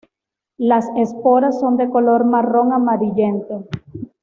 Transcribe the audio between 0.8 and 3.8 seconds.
esporas son de color marrón amarillento.